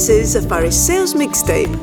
This 0.00 0.08
is 0.08 0.34
a 0.34 0.40
Phariseos 0.40 1.12
mixtape. 1.14 1.76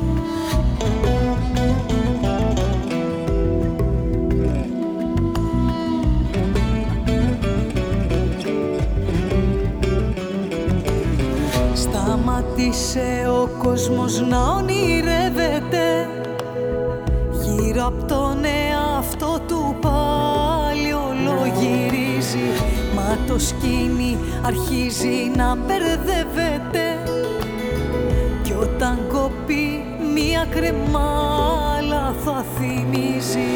Σταματήσε 11.74 13.26
ο 13.28 13.48
κόσμος 13.62 14.20
να 14.20 14.50
ονειρεύεται 14.50 16.08
Γύρω 17.30 17.86
από 17.86 18.04
τον 18.04 18.44
εαυτό 18.44 19.40
του 19.46 19.76
πάλι 19.80 20.92
ολογυρίζει 20.92 22.48
Μα 22.94 23.18
το 23.26 23.38
σκήνι 23.38 24.18
αρχίζει 24.42 25.30
να 25.36 25.56
μπερδεύεται 25.56 26.87
κρεμάλα 30.50 32.14
θα 32.24 32.44
θυμίζει. 32.58 33.50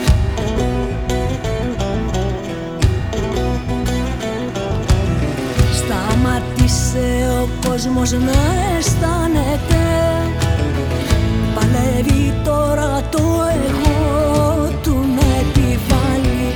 Σταματήσε 5.74 7.40
ο 7.42 7.68
κόσμος 7.68 8.12
να 8.12 8.40
αισθάνεται. 8.78 9.84
Παλεύει 11.54 12.34
τώρα 12.44 13.02
το 13.10 13.22
εγώ 13.66 14.68
του 14.82 15.04
να 15.16 15.26
επιβάλλει. 15.40 16.54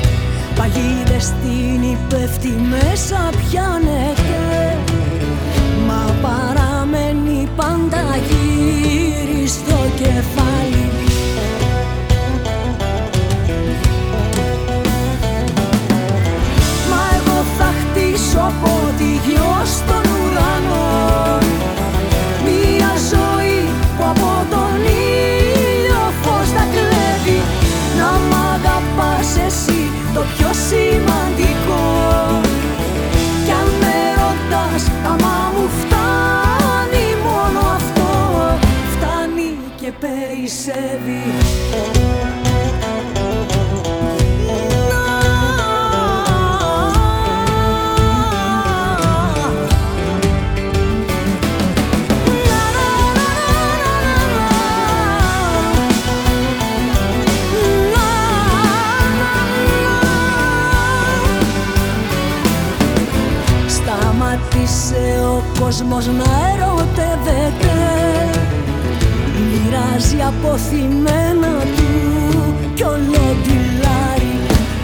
Παγίδες 0.56 1.25
στην 1.25 1.83
υπεύθυ 1.83 2.48
μέσα 2.48 3.31
πιάνεται 3.31 4.25
κεφάλι. 9.97 10.91
Μα 16.91 17.03
εγώ 17.16 17.38
θα 17.58 17.69
χτίσω 17.80 18.53
ποδηγιό 18.61 19.55
στον 19.64 20.05
ουρανό. 20.16 21.38
Μια 22.44 22.92
ζωή 23.11 23.58
που 23.97 24.05
από 24.12 24.33
τον 24.50 24.80
ήλιο 24.84 26.05
φως 26.22 26.48
θα 26.56 26.64
κλέβει. 26.72 27.41
Να 27.98 28.10
μ' 28.28 28.34
αγαπάς 28.55 29.31
εσύ 29.47 29.91
το 30.14 30.20
πιο 30.20 30.50
σημαντικό 30.69 31.06
περισσεύει 40.77 41.22
Σταματήσε 63.66 65.20
αποθυμένα 70.26 71.53
του 71.76 72.54
κι 72.75 72.82
ολοτιλάρι 72.82 74.37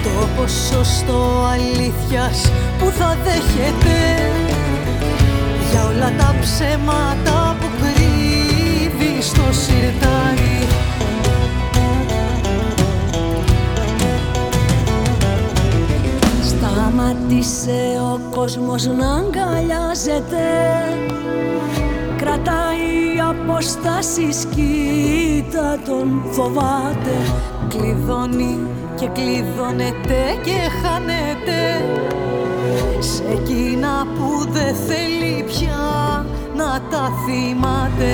Το 0.03 0.29
ποσοστό 0.37 1.47
αλήθειας 1.53 2.51
που 2.79 2.91
θα 2.99 3.17
δέχεται 3.25 3.99
Για 5.71 5.85
όλα 5.87 6.13
τα 6.19 6.35
ψέματα 6.41 7.57
που 7.61 7.67
κρύβει 7.81 9.23
στο 9.23 9.43
σιρτάρι. 9.51 10.67
Σταματήσε 16.43 18.01
ο 18.13 18.21
κόσμος 18.31 18.87
να 18.87 19.15
αγκαλιάζεται 19.15 20.43
Κρατάει 22.23 23.21
αποστάσεις 23.29 24.47
κοίτα 24.55 25.79
τον 25.87 26.23
φοβάται. 26.31 27.17
Κλειδώνει 27.69 28.59
και 28.95 29.07
κλειδώνεται 29.07 30.21
και 30.43 30.59
χάνεται. 30.83 31.61
Σε 32.99 33.23
εκείνα 33.33 34.07
που 34.15 34.53
δεν 34.53 34.75
θέλει 34.75 35.45
πια 35.47 36.27
να 36.57 36.81
τα 36.91 37.13
θυμάται. 37.25 38.13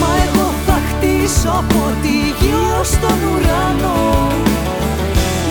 Μα 0.00 0.10
εγώ 0.26 0.48
θα 0.66 0.78
χτίσω 0.88 1.48
από 1.48 1.82
τη 2.02 2.16
γη 2.38 2.54
ως 2.80 2.90
τον 2.90 3.18
ουρανό. 3.32 4.32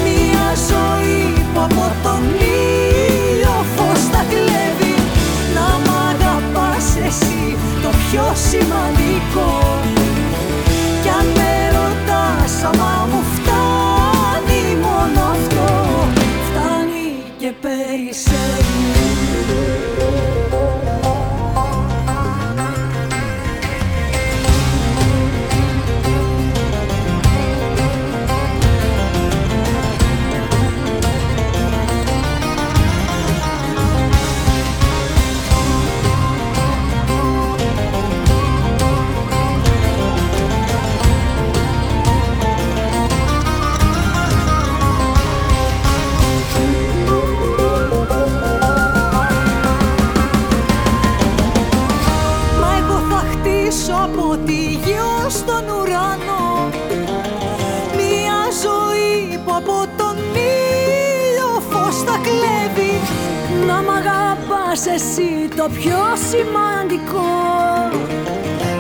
Μια 0.03 0.47
ζωή 0.69 1.33
που 1.53 1.59
από 1.59 1.92
τον 2.23 2.35
ήλιο 2.39 3.65
φως 3.75 4.01
θα 4.11 4.25
κλέβει. 4.29 4.95
Να 5.55 5.67
μ' 5.83 5.95
αγαπάς 6.09 6.87
εσύ 7.07 7.57
το 7.81 7.89
πιο 8.03 8.25
σημαντικό. 8.49 9.49
Κι 11.01 11.09
αν 11.19 11.25
με 11.37 11.53
ρωτάς 11.77 12.53
άμα 12.63 13.07
μου 13.09 13.22
σημαντικό. 66.33 67.31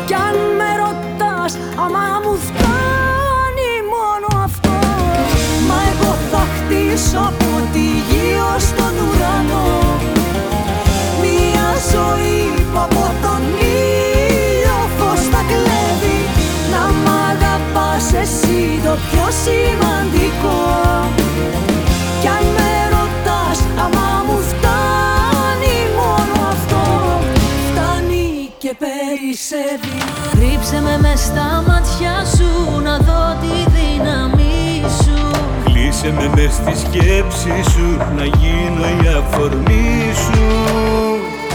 Κι 0.07 0.15
αν 0.27 0.37
με 0.57 0.69
ρωτάς 0.81 1.51
άμα 1.83 2.05
μου 2.23 2.33
φτάνει 2.47 3.71
μόνο 3.95 4.27
αυτό. 4.47 4.75
Μα 5.67 5.77
εγώ 5.91 6.11
θα 6.31 6.43
χτίσω 6.53 7.19
από 7.31 7.49
τη 7.73 7.85
γη 8.07 8.29
ως 8.53 8.65
τον 8.77 8.93
ουρανό. 9.05 9.71
Μια 11.21 11.69
ζωή 11.93 12.41
που 12.71 12.79
από 12.87 13.05
τον 13.23 13.41
ήλιο 13.77 14.79
φως 14.97 15.21
θα 15.31 15.41
κλέβει. 15.49 16.19
Να 16.71 16.83
μ' 17.01 17.09
αγαπάς 17.31 18.05
εσύ 18.21 18.61
το 18.85 18.93
πιο 19.09 19.25
σημαντικό 19.43 19.82
περισσεύει 29.53 29.97
Ρίψε 30.39 30.81
με 30.81 30.97
μες 31.01 31.19
στα 31.19 31.63
μάτια 31.67 32.15
σου 32.35 32.81
να 32.81 32.97
δω 32.97 33.37
τη 33.41 33.71
δύναμή 33.75 34.81
σου. 35.01 35.17
Κλείσε 35.63 36.13
με 36.17 36.29
μες 36.35 36.53
στη 36.53 36.77
σκέψη 36.77 37.71
σου 37.71 37.97
να 38.15 38.23
γίνω 38.23 38.85
η 39.03 39.07
αφορμή 39.17 40.13
σου. 40.23 40.43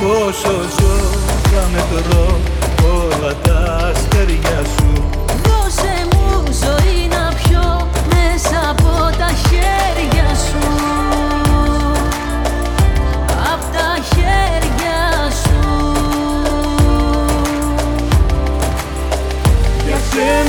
Πόσο 0.01 0.53
ζω 0.79 0.97
θα 1.51 1.69
μετρώ 1.73 2.39
όλα 2.83 3.35
τα 3.43 3.91
αστέρια 3.91 4.65
σου 4.77 4.88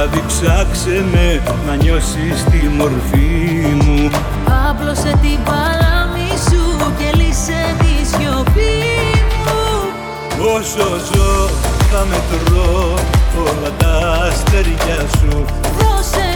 στο 0.00 0.08
σκοτάδι 0.08 0.24
ψάξε 0.26 1.04
με 1.12 1.42
να 1.66 1.74
νιώσεις 1.74 2.44
τη 2.50 2.68
μορφή 2.68 3.66
μου. 3.84 4.10
Άπλωσε 4.68 5.18
την 5.22 5.38
παλάμη 5.44 6.30
σου 6.48 6.92
και 6.98 7.16
λύσε 7.16 7.76
τη 7.78 8.06
σιωπή 8.06 8.76
μου. 9.44 9.58
Όσο 10.56 10.88
ζω 11.12 11.48
θα 11.90 12.06
μετρώ 12.10 12.94
όλα 13.38 13.70
τα 13.78 14.28
αστέρια 14.28 14.98
σου. 15.18 15.44
Δώσε 15.78 16.29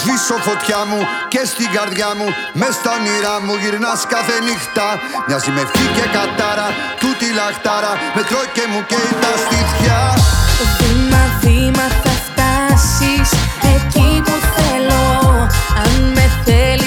σβήσω 0.00 0.36
φωτιά 0.48 0.80
μου 0.90 1.00
και 1.32 1.42
στην 1.52 1.68
καρδιά 1.76 2.10
μου 2.18 2.26
Μες 2.60 2.74
στα 2.80 2.90
όνειρά 2.98 3.34
μου 3.44 3.54
γυρνάς 3.62 4.00
κάθε 4.14 4.36
νύχτα. 4.46 4.86
Μοιάζει 5.26 5.50
με 5.56 5.60
ευχή 5.66 5.86
και 5.96 6.06
κατάρα 6.16 6.68
Τούτη 7.02 7.28
λαχτάρα 7.38 7.92
Με 8.16 8.22
τρώει 8.28 8.48
και 8.56 8.64
μου 8.70 8.80
καίει 8.90 9.12
τα 9.22 9.32
στήθια. 9.42 9.98
Βήμα 10.78 11.22
βήμα 11.42 11.86
θα 12.02 12.14
φτάσεις 12.26 13.28
εκεί 13.74 14.10
που 14.26 14.36
θέλω. 14.54 15.04
Αν 15.84 15.92
με 16.16 16.24
θέλεις 16.44 16.79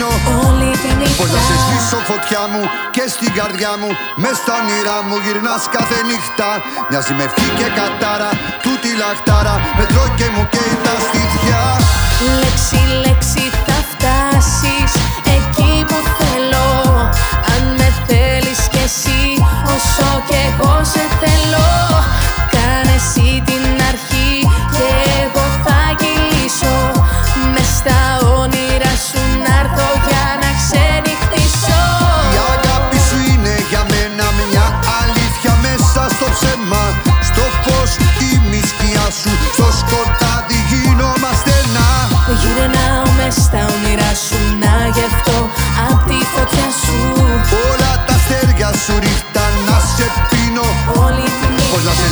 σε 0.00 0.06
πίνω 0.06 0.48
Όλη 0.48 0.70
τη 0.82 0.90
νύχτα. 1.00 1.22
Πώς 1.22 1.30
να 1.36 1.40
σε 1.48 1.56
σβήσω 1.62 1.98
φωτιά 2.10 2.42
μου 2.52 2.62
και 2.94 3.04
στην 3.14 3.30
καρδιά 3.38 3.72
μου 3.80 3.90
Μες 4.22 4.36
στα 4.42 4.52
όνειρά 4.60 4.98
μου 5.06 5.16
γυρνάς 5.24 5.62
κάθε 5.76 5.98
νύχτα. 6.08 6.48
Μοιάζει 6.88 7.12
με 7.18 7.24
ευχή 7.28 7.48
και 7.58 7.68
κατάρα 7.78 8.30
Τούτη 8.64 8.90
λαχτάρα 9.00 9.54
Με 9.78 9.84
τρώει 9.90 10.10
και 10.18 10.28
μου 10.34 10.42
καίει 10.52 10.74
τα 10.86 10.94
στήθια. 11.06 11.60
Λέξη, 12.40 12.80
λέξη 13.04 13.44
θα 13.66 13.78
φτάσεις 13.90 14.90
εκεί 15.36 15.72
που 15.88 15.98
θέλω. 16.18 16.68
Αν 17.52 17.62
με 17.78 17.88
θέλεις 18.06 18.60
κι 18.72 18.82
εσύ 18.88 19.22
όσο 19.74 20.08
κι 20.28 20.38
εγώ 20.48 20.74
σε 20.92 21.04
θέλω. 21.20 21.68
Κάνε 22.54 22.94
εσύ 23.00 23.28
την 23.48 23.64
αρχή 23.90 24.32
και 24.76 24.88
εγώ 25.22 25.44
θα 25.64 25.78
κυλήσω 26.00 26.76
Μες 27.54 27.70
στα 27.78 27.98
όνειρα 28.40 28.59
σου 29.50 29.56
να'ρθω 29.56 30.09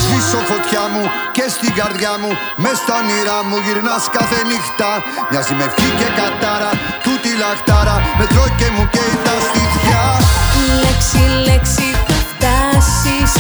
σβήσω 0.09 0.41
φωτιά 0.51 0.85
μου 0.93 1.03
και 1.37 1.45
στην 1.57 1.73
καρδιά 1.79 2.13
μου 2.21 2.31
Μες 2.63 2.77
στα 2.83 2.95
όνειρά 3.01 3.39
μου 3.49 3.57
γυρνάς 3.65 4.05
κάθε 4.17 4.39
νύχτα. 4.51 4.91
Μοιάζει 5.31 5.55
με 5.59 5.65
ευχή 5.69 5.89
και 6.01 6.09
κατάρα 6.19 6.71
Τούτη 7.05 7.31
λαχτάρα 7.43 7.97
Με 8.19 8.25
τρώει 8.33 8.53
και 8.61 8.69
μου 8.75 8.85
καίει 8.95 9.15
τα 9.27 9.35
στήθια. 9.47 10.03
Λέξη, 10.83 11.23
λέξη 11.49 11.89
θα 12.07 12.19
φτάσεις 12.31 13.33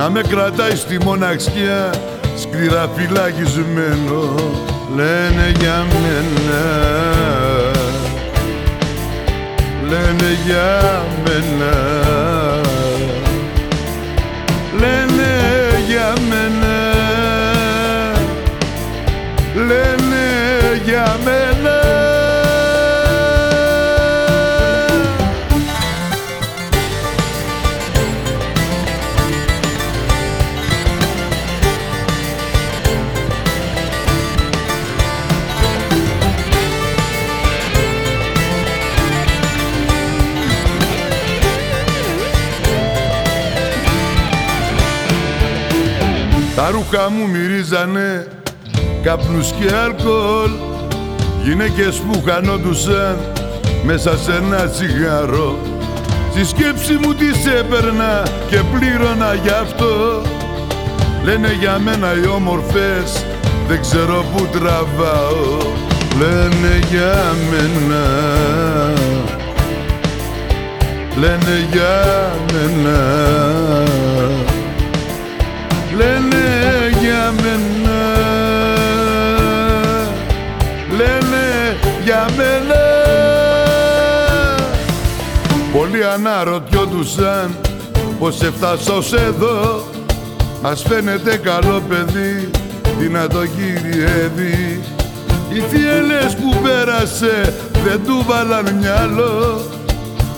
να 0.00 0.10
με 0.10 0.20
κρατάει 0.22 0.76
στη 0.76 0.98
μοναξιά 1.04 1.94
σκληρά 2.36 2.88
φυλακισμένο 2.96 4.34
λένε 4.94 5.52
για 5.58 5.86
μένα. 6.02 6.62
Λένε 9.88 10.36
για 10.46 11.04
μένα 11.24 12.39
Τα 46.70 46.76
ρούχα 46.76 47.10
μου 47.10 47.28
μυρίζανε 47.28 48.26
καπνούς 49.02 49.52
και 49.52 49.74
αλκοόλ. 49.74 50.50
Γυναίκες 51.44 51.96
που 51.96 52.22
χανόντουσαν 52.26 53.16
μέσα 53.84 54.18
σε 54.18 54.32
ένα 54.32 54.68
τσιγάρο. 54.68 55.58
Στη 56.30 56.44
σκέψη 56.44 56.92
μου 56.92 57.14
τις 57.14 57.46
έπαιρνα 57.46 58.22
και 58.48 58.56
πλήρωνα 58.56 59.34
γι' 59.34 59.48
αυτό. 59.48 60.22
Λένε 61.24 61.56
για 61.60 61.78
μένα 61.78 62.12
οι 62.22 62.26
όμορφες 62.26 63.24
δεν 63.68 63.80
ξέρω 63.80 64.24
που 64.36 64.46
τραβάω. 64.46 65.58
Λένε 66.18 66.80
για 66.90 67.34
μένα. 67.50 68.04
Λένε 71.16 71.68
για 71.72 72.30
μένα 72.52 72.98
Λένε 76.00 76.46
για 77.00 77.32
μένα. 77.42 77.98
Λένε 80.90 81.76
για 82.04 82.26
μένα. 82.36 82.80
Πολλοί 85.72 86.04
αναρωτιόντουσαν 86.04 87.56
πως 88.18 88.42
έφτασα 88.42 88.92
ως 88.92 89.12
εδώ. 89.12 89.84
Ας 90.62 90.82
φαίνεται 90.82 91.36
καλό 91.36 91.82
παιδί, 91.88 92.50
τι 92.98 93.08
να 93.08 93.26
το 93.28 93.46
κυριεύει. 93.46 94.80
Οι 95.52 95.60
θύελες 95.70 96.34
που 96.34 96.60
πέρασε 96.62 97.54
δεν 97.84 98.00
του 98.06 98.24
βάλαν 98.26 98.74
μυαλό. 98.80 99.60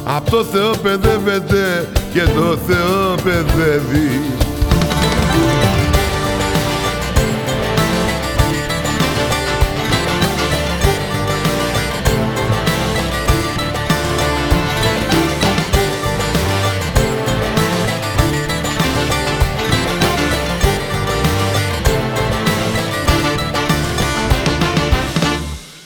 Απ' 0.04 0.30
το 0.30 0.44
Θεό 0.44 0.70
παιδεύεται 0.82 1.88
και 2.12 2.20
το 2.20 2.58
Θεό 2.66 3.14
παιδεύει 3.24 4.20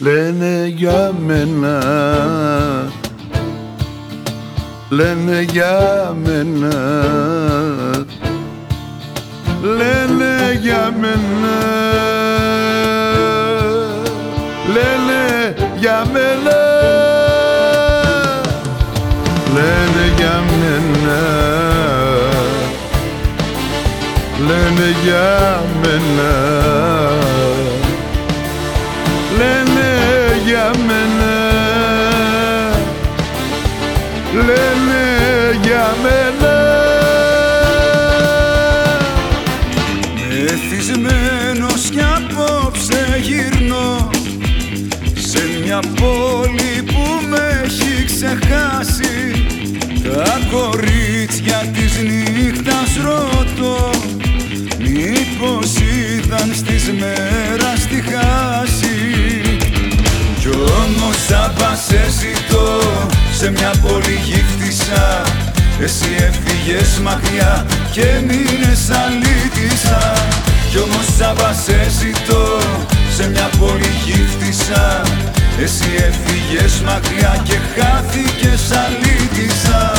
Λένε 0.07 0.73
για 0.77 1.13
μένα. 1.27 1.79
Λένε 4.89 5.47
για 5.53 6.15
μένα. 6.25 6.75
Λένε 9.63 10.59
για 10.61 10.95
μένα. 11.01 11.57
Λένε 14.73 15.55
για 15.79 16.07
μένα. 16.13 16.59
Λένε 19.55 20.13
για 20.17 20.43
μένα. 20.61 21.19
Λένε 24.47 24.95
για 25.05 25.63
μένα 25.83 26.67
κορίτσια 50.57 51.59
της 51.73 51.93
νύχτας 52.09 52.91
ρωτώ. 53.05 53.91
Μήπως 54.79 55.71
ήταν 56.17 56.53
στις 56.55 56.85
μέρας 57.01 57.81
τη 57.91 57.99
χάση. 58.11 58.97
Κι 60.41 60.49
όμως 60.83 61.17
θα 61.29 61.53
πας 61.59 61.87
ζητώ 62.21 62.81
σε 63.39 63.51
μια 63.51 63.73
πόλη 63.83 64.21
γύφτησα 64.25 65.23
Εσύ 65.81 66.11
έφυγες 66.29 67.01
μακριά 67.03 67.67
και 67.93 68.07
μείνες 68.27 68.83
αλήτησα. 69.03 70.13
Κι 70.71 70.79
όμως 70.79 71.07
θα 71.19 71.33
πας 71.39 71.65
ζητώ 72.01 72.59
σε 73.17 73.29
μια 73.29 73.49
πόλη 73.59 73.91
γύφτησα 74.05 75.03
Εσύ 75.63 75.91
έφυγες 76.09 76.81
μακριά 76.85 77.43
και 77.45 77.59
χάθηκες 77.75 78.63
αλήτησα 78.85 79.96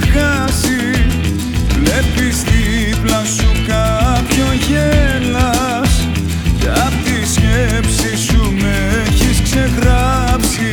ξεχάσει 0.00 1.06
Βλέπεις 1.82 2.42
δίπλα 2.42 3.24
σου 3.24 3.50
κάποιον 3.66 4.54
γέλας. 4.68 6.06
Κι 6.58 6.68
απ' 6.68 7.04
τη 7.04 7.32
σκέψη 7.32 8.16
σου 8.26 8.54
με 8.60 9.04
έχεις 9.06 9.42
ξεγράψει. 9.42 10.72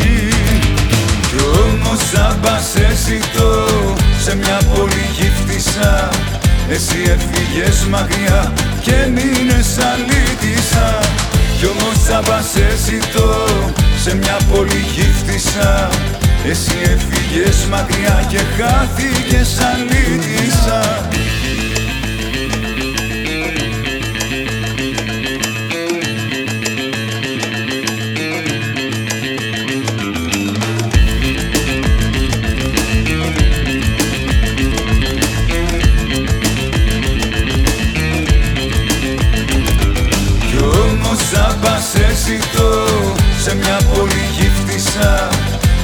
Κι 1.29 1.43
όμως 1.63 2.03
θα 2.11 2.37
πας 2.41 2.73
ζητώ 3.05 3.65
σε 4.23 4.35
μια 4.35 4.59
πόλη 4.73 5.05
γύφτησα 5.17 6.09
Εσύ 6.69 6.97
έφυγες 6.97 7.85
μακριά 7.89 8.53
και 8.81 8.95
μείνες 9.13 9.77
αλήτησα. 9.91 10.99
Κι 11.57 11.65
όμως 11.65 12.03
θα 12.07 12.19
πας 12.19 12.51
ζητώ 12.85 13.45
σε 14.03 14.15
μια 14.15 14.37
πόλη 14.51 14.85
γύφτησα 14.95 15.89
εσύ 16.49 16.77
έφυγες 16.81 17.65
μακριά 17.65 18.25
και 18.29 18.37
χάθηκες 18.37 19.57
αλήτησα. 19.59 21.09
Κι 40.47 40.57
όμως 40.57 41.19
σε 43.43 43.55
μια 43.55 43.79
πολύ 43.93 44.24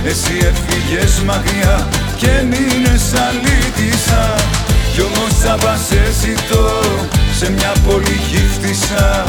εσύ 0.06 0.34
έφυγες 0.50 1.22
μακριά 1.26 1.88
και 2.16 2.32
μείνες 2.50 3.06
αλήτησα 3.26 4.36
Κι 4.94 5.02
όμως 5.02 5.34
τσάμπα 5.40 5.76
σε 5.88 6.02
ζητώ 6.22 6.82
σε 7.38 7.52
μια 7.52 7.74
πόλη 7.86 8.18
γύφτησα. 8.30 9.26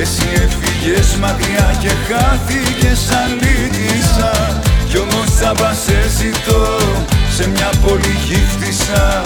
Εσύ 0.00 0.28
έφυγες 0.44 1.16
μακριά 1.20 1.76
και 1.82 1.92
χάθηκες 2.06 3.00
αλήτησα 3.22 4.60
Κι 4.88 4.98
όμως 4.98 5.28
τσάμπα 5.36 5.72
σε 5.84 5.98
ζητώ 6.18 6.78
σε 7.36 7.48
μια 7.48 7.70
πόλη 7.82 8.14
γύφτησα. 8.26 9.22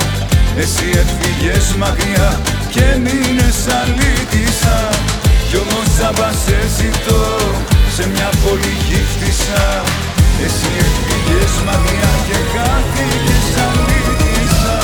Εσύ 0.56 0.86
έφυγες 1.02 1.74
μακριά 1.78 2.40
και 2.70 2.84
μείνες 3.04 3.58
αλήτησα 3.80 4.78
κι 5.50 5.56
όμως 5.56 5.86
τσάμπα 5.96 6.30
σε 6.44 6.58
ζητώ 6.76 7.22
σε 7.96 8.08
μια 8.08 8.30
πόλη 8.42 8.74
γύφτησα 8.88 9.82
Εσύ 10.44 10.70
έφυγες 10.84 11.54
μακριά 11.66 12.12
και 12.26 12.38
χάθηκες 12.52 13.48
αλήτησα 13.64 14.78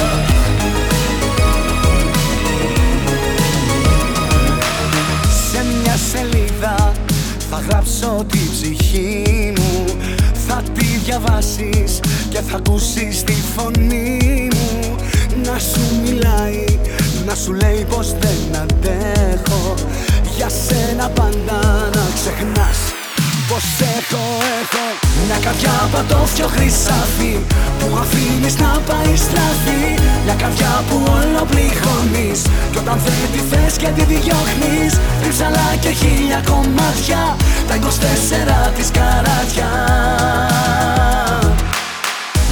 Σε 5.51 5.65
μια 5.81 5.97
σελίδα 6.11 6.93
θα 7.51 7.63
γράψω 7.69 8.27
τη 8.31 8.39
ψυχή 8.53 9.53
μου. 9.57 9.85
Θα 10.49 10.63
τη 10.75 10.85
διαβάσεις 10.85 12.01
και 12.31 12.41
θα 12.41 12.57
ακούσεις 12.57 13.25
τη 13.25 13.35
φωνή 13.57 14.49
μου. 14.55 14.95
Να 15.45 15.59
σου 15.59 15.81
μιλάει, 16.03 16.65
να 17.27 17.35
σου 17.35 17.53
λέει 17.53 17.87
πως 17.89 18.13
δεν 18.13 18.61
αντέχω. 18.63 19.75
Για 20.37 20.49
σένα 20.49 21.09
πάντα 21.09 21.61
να 21.95 22.07
ξεχνάς 22.15 22.78
Πως 23.49 23.65
έχω, 23.80 24.23
έχω 24.61 25.05
Μια 25.25 25.39
καρδιά 25.45 25.89
πατώφιο 25.93 26.47
χρυσάφι 26.47 27.35
Που 27.79 27.87
αφήνεις 28.02 28.57
να 28.59 28.73
πάει 28.89 29.17
στραφή. 29.17 29.85
Μια 30.25 30.35
καρδιά 30.35 30.85
που 30.89 30.97
όλο 31.19 31.43
πληγώνεις 31.50 32.41
Κι 32.73 32.79
όταν 32.79 33.00
δεν 33.05 33.29
τη 33.33 33.41
θες 33.50 33.76
και 33.76 33.91
τη 33.97 34.05
διώχνεις 34.13 34.93
Ρίψαλα 35.23 35.69
και 35.81 35.91
χίλια 36.00 36.41
κομμάτια 36.50 37.37
Τα 37.69 37.75
24 37.76 38.73
της 38.76 38.89
καράτια. 38.97 39.71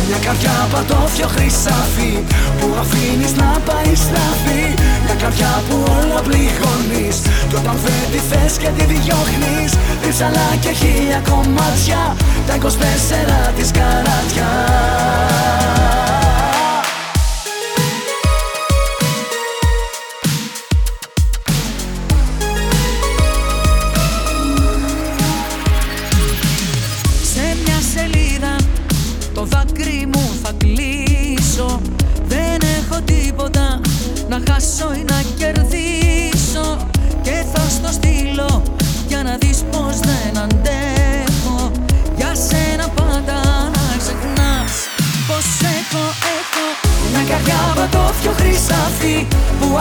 Μια 0.08 0.18
καρδιά 0.24 0.68
πατώφιο 0.72 1.28
χρυσάφι 1.34 2.12
Που 2.58 2.66
αφήνεις 2.82 3.32
να 3.40 3.50
πάει 3.68 3.94
στραφή. 4.04 4.64
Μια 5.04 5.14
καρδιά 5.22 5.62
που 5.68 5.76
όλα 5.98 6.20
πληγώνεις 6.26 7.16
Κι 7.54 7.60
όταν 7.60 7.76
δεν 7.84 7.92
τη 8.12 8.18
θες 8.18 8.56
και 8.56 8.68
τη 8.68 8.84
διώχνεις. 8.84 9.74
Ρίψαλα 10.04 10.56
και 10.60 10.70
χίλια 10.70 11.22
κομμάτια 11.30 12.16
Τα 12.46 12.56
24 12.56 13.52
της 13.56 13.70
καράτια 13.70 14.48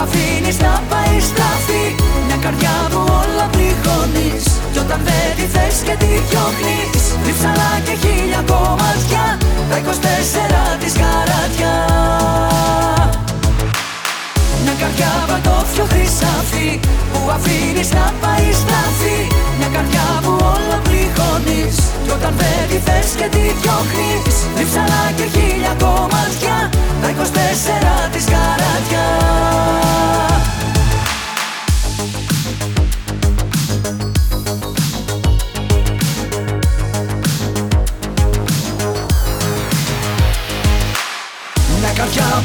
αφήνεις 0.04 0.58
να 0.64 0.72
πάει 0.90 1.16
στραφή. 1.30 1.84
Μια 2.26 2.38
καρδιά 2.44 2.76
που 2.90 3.00
όλα 3.20 3.46
πληγώνεις. 3.54 4.44
Κι 4.74 4.80
όταν 4.80 5.00
δεν 5.04 5.28
τη 5.36 5.46
θες 5.54 5.76
και 5.86 5.94
τη 6.02 6.06
διώχνεις 6.06 7.04
Ρίψαλα 7.26 7.70
και 7.84 7.94
χίλια 8.02 8.42
κομμάτια 8.50 9.24
Τα 9.70 9.76
24 9.78 10.78
της 10.80 10.92
καράτια 10.92 11.74
Μια 12.96 13.03
καρδιά 14.84 15.12
πατώφιο 15.30 15.84
χρυσάφι 15.92 16.68
Που 17.12 17.20
αφήνεις 17.36 17.90
να 17.98 18.06
πάει 18.22 18.48
στραφή 18.62 19.18
Μια 19.58 19.68
καρδιά 19.74 20.06
που 20.24 20.32
όλα 20.52 20.78
πληγώνεις 20.86 21.76
Κι 22.04 22.12
όταν 22.16 22.32
δεν 22.40 22.62
τη 22.70 22.78
θες 22.86 23.08
και 23.18 23.28
τη 23.34 23.44
διώχνεις. 23.60 24.36
Ρίψαλα 24.58 25.02
και 25.16 25.26
χίλια 25.34 25.72
κομμάτια 25.82 26.56
Τα 27.02 27.08
24 27.10 28.12
της 28.12 28.24
καράτια 28.32 29.06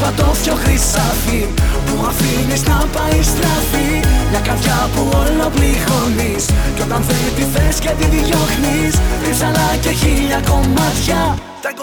πατώφιο 0.02 0.56
χρυσάφι 0.64 1.42
Που 1.86 1.96
αφήνεις 2.10 2.62
να 2.70 2.78
πάει 2.96 3.20
στραφή. 3.32 3.90
Μια 4.30 4.42
καρδιά 4.48 4.80
που 4.94 5.02
όλο 5.22 5.46
πληγώνεις 5.56 6.44
Κι 6.76 6.82
όταν 6.88 7.02
δεν 7.10 7.28
τη 7.36 7.46
θες 7.54 7.76
και 7.84 7.92
τη 8.00 8.06
διώχνεις 8.16 8.94
Ρίψαλα 9.24 9.68
και 9.84 9.92
χίλια 10.02 10.40
κομμάτια. 10.50 11.22
Τα 11.64 11.70
24 11.76 11.82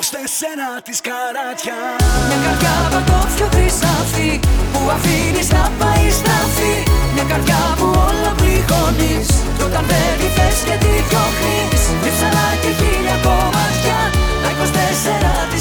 της 0.86 0.98
καράτια. 1.06 1.78
Μια 2.28 2.38
καρδιά 2.44 2.74
πατώφιο 2.92 3.46
χρυσάφι 3.54 4.30
Που 4.72 4.80
αφήνεις 4.96 5.48
να 5.56 5.64
πάει 5.80 6.06
στραφή. 6.18 6.74
Μια 7.14 7.26
καρδιά 7.30 7.62
που 7.78 7.86
όλο 8.08 8.30
πληγώνεις 8.40 9.28
Κι 9.56 9.64
όταν 9.68 9.84
δεν 9.90 10.10
τη 10.20 10.28
θες 10.36 10.58
και 10.68 10.76
τη 10.82 10.92
διώχνεις 11.08 11.80
Ρίψαλα 12.04 12.46
και 12.62 12.70
χίλια 12.78 13.16
κομμάτια. 13.26 13.98
Τα 14.42 14.50
24 14.54 15.50
της 15.50 15.55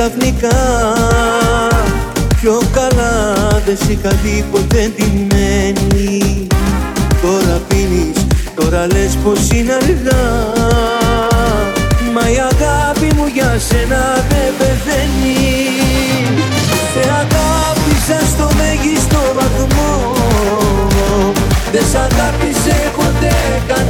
ξαφνικά. 0.00 0.58
Πιο 2.40 2.60
καλά 2.72 3.36
δεν 3.66 3.76
σ' 3.76 3.88
είχα 3.88 4.08
δει 4.22 4.44
ποτέ 4.52 4.92
μένη 4.98 6.46
Τώρα 7.22 7.60
πίνεις, 7.68 8.26
τώρα 8.54 8.86
λες 8.86 9.18
πως 9.24 9.50
είναι 9.50 9.72
αργά. 9.72 10.24
Μα 12.14 12.30
η 12.30 12.38
αγάπη 12.52 13.14
μου 13.16 13.26
για 13.34 13.58
σένα 13.68 14.24
δεν 14.28 14.52
πεθαίνει. 14.58 15.36
Σε 16.92 17.02
αγάπησα 17.22 18.26
στο 18.26 18.48
μέγιστο 18.56 19.20
βαθμό. 19.34 20.14
Δεν 21.72 21.82
σ' 21.90 21.94
αγάπησε 21.94 22.92
ποτέ 22.96 23.34
κανένας 23.66 23.89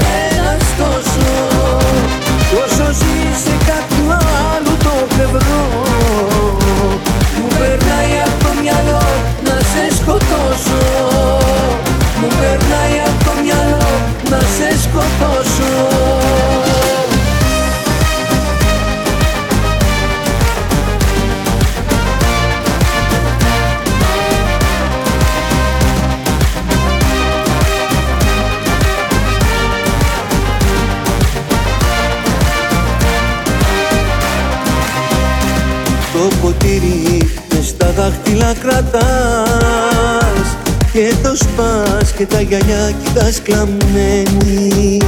και 42.20 42.26
τα 42.26 42.40
γυαλιά 42.40 42.92
κοιτάς 43.02 43.42
κλαμμένη. 43.42 44.98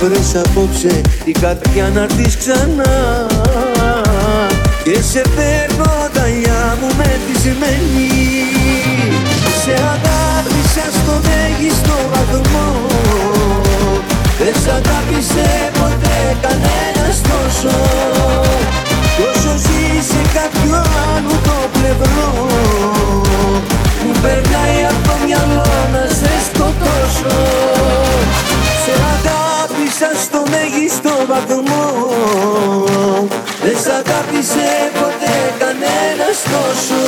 Βρες 0.00 0.34
απόψε 0.34 1.00
την 1.24 1.34
καρδιά 1.40 1.90
να 1.94 2.02
έρθεις 2.02 2.36
ξανά. 2.36 3.26
Και 4.84 5.02
σε 5.02 5.22
παίρνω 5.36 5.84
αγκαλιά 6.04 6.76
μου 6.80 6.88
με 6.96 7.18
τη 7.24 7.40
ζημένη 7.40 8.08
Σε 9.62 9.72
αγάπησα 9.94 10.86
στο 10.98 11.14
μέγιστο 11.26 11.96
βαθμό. 12.12 12.86
Δεν 14.38 14.54
σ' 14.62 14.68
αγάπησε 14.68 15.70
ποτέ 15.78 16.36
κανένας 16.42 17.20
τόσο. 17.28 17.76
Τόσο 19.16 19.56
ζει 19.56 19.84
σε 20.10 20.20
κάποιο 20.34 20.76
άλλο 20.76 21.34
το 21.44 21.56
πλευρό. 21.72 22.32
Μου 22.80 22.93
περνάει 24.24 24.78
από 24.90 25.00
το 25.08 25.14
μυαλό 25.24 25.66
να 25.94 26.04
σε 26.18 26.32
σκοτώσω 26.46 27.36
Σε 28.84 28.94
αγάπησα 29.14 30.10
στο 30.24 30.40
μέγιστο 30.52 31.14
βαθμό. 31.30 31.84
Δεν 33.64 33.76
σ' 33.82 33.90
αγάπησε 34.00 34.68
ποτέ 34.98 35.36
κανένας 35.62 36.38
τόσο. 36.52 37.02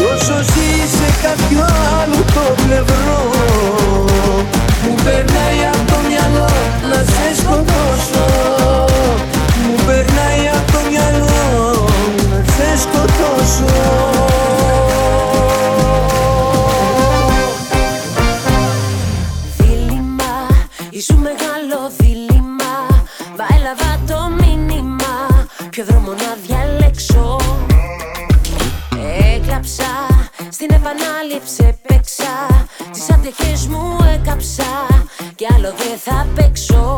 Τόσο 0.00 0.36
ζει 0.50 0.70
σε 0.96 1.08
κάποιο 1.24 1.64
άλλο 1.98 2.20
το 2.36 2.44
πλευρό. 2.62 3.22
Μου 4.84 4.94
περνάει 5.04 5.60
από 5.72 5.84
το 5.92 5.98
μυαλό 6.08 6.50
να 6.90 7.00
σε 7.12 7.26
σκοτώσω 7.40 8.87
έκαψα 34.58 35.04
Κι 35.34 35.46
άλλο 35.54 35.74
δεν 35.76 35.98
θα 36.04 36.26
παίξω. 36.34 36.96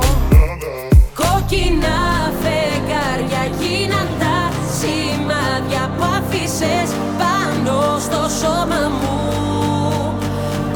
Κόκκινα 1.14 1.98
φεγγάρια 2.42 3.42
γίναν 3.60 4.08
τα 4.18 4.38
σημάδια 4.78 5.90
που 5.96 6.04
άφησες 6.16 6.90
πάνω 7.18 7.98
στο 7.98 8.28
σώμα 8.40 8.88
μου. 9.00 9.18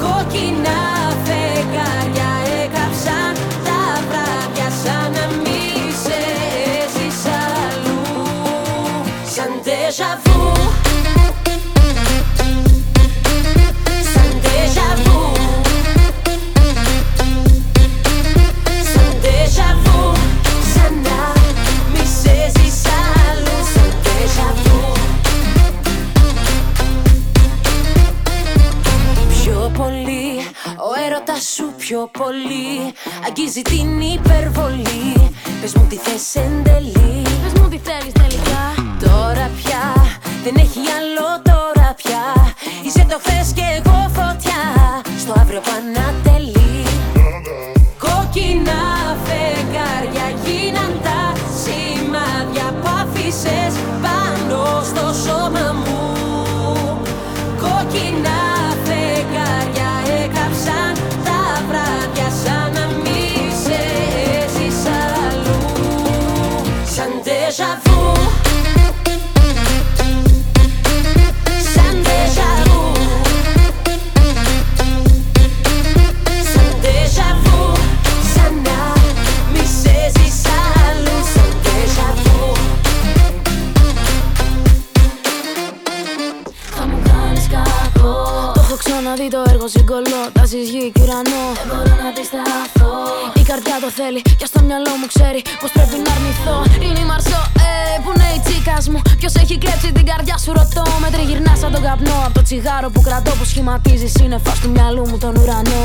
Κόκκινα 0.03 1.04
πιο 31.95 32.11
πολύ. 32.19 32.93
Αγγίζει 33.27 33.63
την 33.63 34.01
υπερβολή. 34.01 35.31
Πες 35.61 35.75
μου 35.75 35.87
τι 35.89 35.97
θες 35.97 36.35
εν 36.35 36.63
τελεί 36.65 37.23
Πες 37.43 37.61
μου 37.61 37.69
τι 37.69 37.79
θέλεις 37.79 38.13
τελικά. 38.13 38.63
Τώρα 39.01 39.51
πια, 39.57 39.85
δεν 40.45 40.55
έχει 40.57 40.81
άλλο 40.99 41.29
τώρα 41.51 41.95
πια. 41.97 42.23
Είσαι 42.85 43.07
το 43.11 43.19
χθες 43.23 43.53
και 43.55 43.67
εγώ 43.77 43.99
φωτιά. 44.17 44.63
Στο 45.19 45.33
αύριο 45.41 45.61
πανατελεί 45.61 46.04
θέλει. 93.99 94.21
Και 94.41 94.47
στο 94.51 94.61
μυαλό 94.69 94.93
μου 95.01 95.07
ξέρει 95.15 95.41
Πως 95.61 95.71
πρέπει 95.77 95.97
να 96.05 96.11
αρνηθώ. 96.17 96.57
Είναι 96.87 97.01
η 97.05 97.07
Μαρσό, 97.11 97.43
ε, 97.69 97.71
που 98.03 98.11
είναι 98.15 98.29
η 98.37 98.41
τσίκας 98.45 98.85
μου. 98.93 98.99
Ποιος 99.21 99.35
έχει 99.43 99.55
κλέψει 99.63 99.89
την 99.99 100.07
καρδιά 100.11 100.37
σου 100.45 100.51
ρωτώ. 100.59 100.85
Με 101.03 101.09
τριγυρνάς 101.15 101.59
σαν 101.59 101.71
τον 101.75 101.83
καπνό. 101.87 102.19
Από 102.27 102.35
το 102.39 102.43
τσιγάρο 102.47 102.89
που 102.95 103.01
κρατώ 103.07 103.33
που 103.39 103.45
σχηματίζει 103.51 104.09
σύννεφα 104.17 104.53
του 104.61 104.69
μυαλού 104.75 105.05
μου 105.09 105.19
τον 105.25 105.35
ουρανό. 105.41 105.85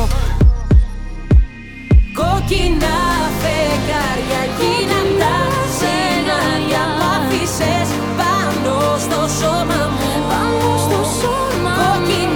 Κόκκινα 2.18 2.98
φεγγάρια 3.42 4.42
γίναν 4.58 5.10
τα 5.22 5.36
σενάρια 5.78 6.84
που 6.98 7.06
άφησες 7.16 7.90
πάνω 8.20 8.76
στο 9.06 9.22
σώμα 9.40 9.82
μου. 9.96 10.10
Πάνω 10.30 10.70
στο 10.86 11.00
σώμα 11.20 11.72
Κόκκινα 11.80 12.29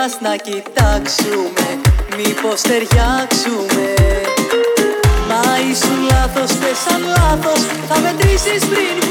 μας 0.00 0.20
να 0.20 0.36
κοιτάξουμε 0.36 1.66
Μήπως 2.16 2.60
ταιριάξουμε. 2.60 3.86
Μα 5.28 5.42
ήσουν 5.70 6.00
λάθος, 6.10 6.52
πες 6.60 6.78
σαν 6.84 7.02
λάθος 7.16 7.60
Θα 7.88 8.00
μετρήσεις 8.00 8.64
πριν 8.70 9.09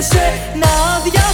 σε 0.00 0.40
να 0.54 1.00
διαβάσεις 1.02 1.27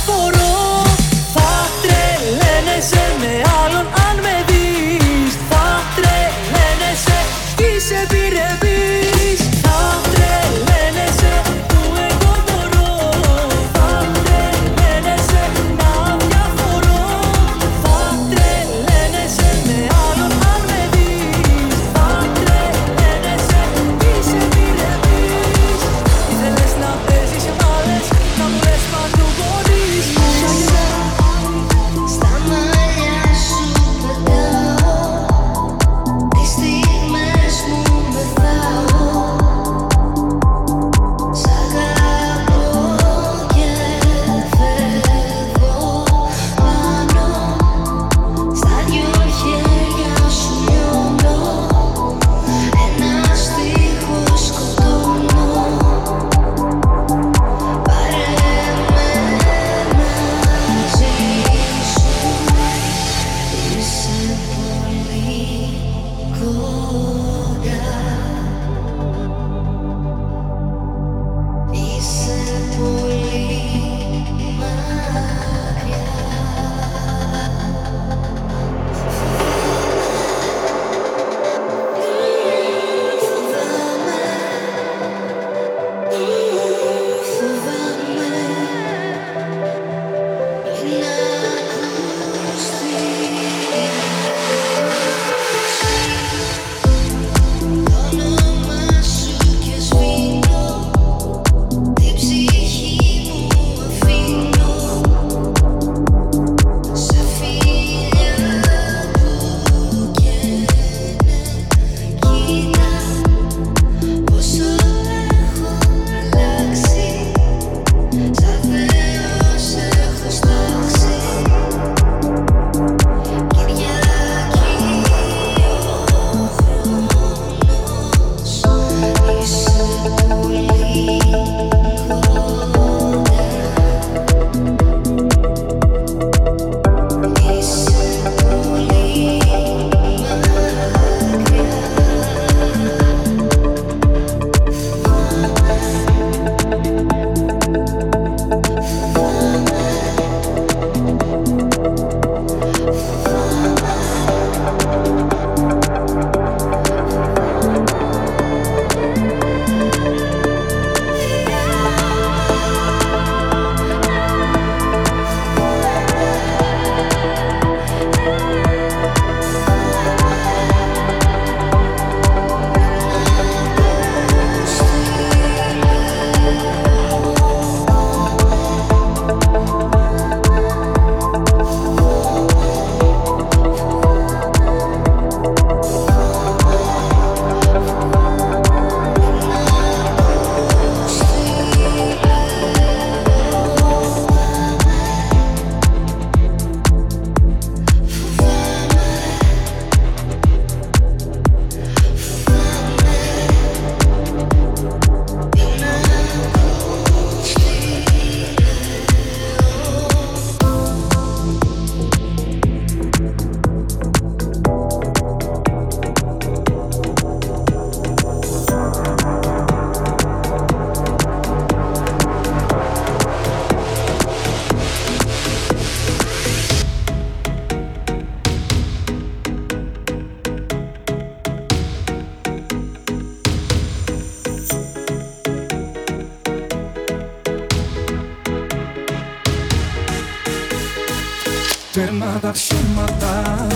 Τέρμα 241.94 242.38
τα 242.40 242.50
ψέματα. 242.50 243.66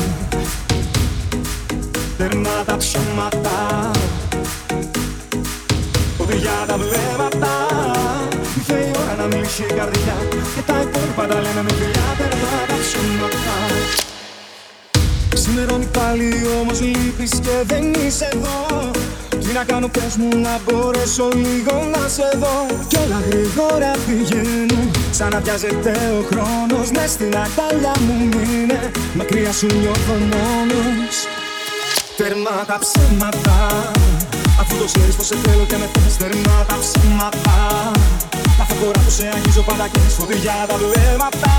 Τέρμα 2.16 2.64
τα 2.66 2.77
ψέματα 2.77 3.91
για 6.41 6.64
τα 6.66 6.77
βλέμματα 6.77 7.51
Ήρθε 8.57 8.75
η 8.75 8.91
ώρα 9.03 9.14
να 9.19 9.37
μιλήσει 9.37 9.62
η 9.62 9.73
καρδιά 9.73 10.16
Και 10.55 10.62
τα 10.66 10.81
υπόλοιπα 10.81 11.27
τα 11.27 11.35
λέμε 11.41 11.62
με 11.62 11.73
φιλιά 11.73 12.14
Τέρμα 12.19 12.61
τα 12.69 12.75
ψέματα 12.81 13.57
Ξημερώνει 15.35 15.87
πάλι 15.93 16.33
όμως 16.61 16.81
λείπεις 16.81 17.31
και 17.31 17.62
δεν 17.64 17.93
είσαι 17.93 18.29
εδώ 18.33 18.91
τι 19.45 19.53
να 19.53 19.64
κάνω 19.64 19.89
πες 19.89 20.16
μου 20.20 20.28
να 20.47 20.55
μπορέσω 20.64 21.28
λίγο 21.45 21.76
να 21.95 22.03
σε 22.09 22.28
δω. 22.41 22.57
Κι 22.89 22.97
όλα 23.03 23.20
γρήγορα 23.28 23.93
πηγαίνουν. 24.07 24.91
Σαν 25.11 25.28
να 25.32 25.41
βιάζεται 25.41 25.93
ο 26.18 26.20
χρόνος 26.30 26.86
Μες 26.97 27.11
στην 27.11 27.32
αγκαλιά 27.45 27.95
μου 28.07 28.16
μείνε. 28.32 28.80
Μακριά 29.18 29.53
σου 29.59 29.66
νιώθω 29.80 30.16
μόνος. 30.32 31.16
Τέρμα 32.16 32.57
τα 32.70 32.76
ψέματα. 32.84 33.57
Αφού 34.61 34.74
το 34.80 34.84
ξέρεις 34.91 35.14
πως 35.18 35.26
σε 35.30 35.36
θέλω 35.43 35.64
και 35.70 35.76
με 35.80 35.86
θέλεις 35.93 36.16
Τέρμα 36.20 36.57
τα 36.68 36.76
ψέματα. 36.82 37.57
Κάθε 38.59 38.74
φορά 38.80 38.99
που 39.05 39.12
σε 39.18 39.24
αγγίζω 39.34 39.62
πάντα 39.68 39.86
και 39.93 40.01
σφοδριά 40.14 40.59
τα 40.70 40.76
βλέμματα. 40.82 41.53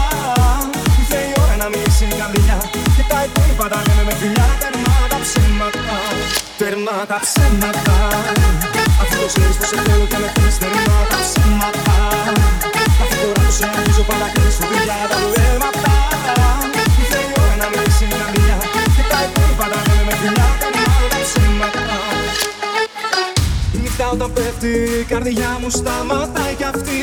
Ήρθε 0.99 1.19
η 1.29 1.33
ώρα 1.43 1.55
να 1.61 1.67
μιλήσει 1.71 2.05
η 2.13 2.15
καρδιά 2.19 2.57
Και 2.95 3.03
τα 3.11 3.19
υπόλοιπα 3.27 3.65
τα 3.73 3.79
λέμε 3.85 4.03
με 4.09 4.13
φιλιά 4.19 4.47
Τέρμα 4.61 4.95
τα 5.11 5.17
ψέματα 5.23 5.88
Τέρμα 6.59 7.05
τα 7.11 7.19
ψέματα. 7.25 7.95
Αφού 9.01 9.15
το 9.21 9.25
ξέρεις 9.31 9.55
πως 9.59 9.67
σε 9.71 9.77
θέλω 9.85 10.05
και 10.11 10.17
με 10.23 10.29
θέλεις 10.35 10.57
Τέρμα 10.61 10.97
τα 11.11 11.17
ψέματα. 11.25 11.95
Κάθε 12.97 13.15
φορά 13.21 13.41
που 13.45 13.53
σε 13.57 13.65
αγγίζω 13.75 14.03
πάντα 14.09 14.27
και 14.33 14.41
σφοδριά 14.55 14.99
τα 15.11 15.17
βλέμματα 15.31 15.93
Ήρθε 16.99 17.19
η 17.27 17.31
ώρα 17.41 17.55
να 17.61 17.67
μιλήσει 17.71 18.05
η 18.11 18.15
καρδιά 18.21 18.57
Και 18.95 19.03
τα 19.11 19.19
υπόλοιπα 19.27 19.65
τα 19.71 19.79
λέμε 19.87 20.03
με 20.07 20.13
φιλιά 20.21 20.47
Τέρμα 20.61 20.93
τα 21.13 21.19
ψέματα. 21.25 21.83
Νύχτα 23.81 24.05
όταν 24.15 24.29
πέφτει 24.35 24.71
η 25.01 25.05
καρδιά 25.11 25.51
μου 25.61 25.69
σταματάει 25.79 26.53
κι 26.59 26.67
αυτή 26.73 26.99